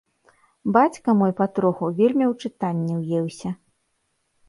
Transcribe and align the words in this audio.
Бацька 0.77 1.09
мой, 1.19 1.31
патроху, 1.43 1.85
вельмі 2.01 2.25
ў 2.31 2.49
чытанне 2.49 2.93
ўеўся. 3.05 3.49